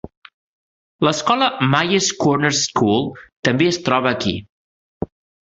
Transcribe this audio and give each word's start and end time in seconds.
L'escola 1.07 1.49
Myers 1.73 2.07
Corners 2.23 2.63
School 2.71 3.07
també 3.49 3.69
es 3.75 3.79
troba 3.91 4.13
aquí. 4.19 4.35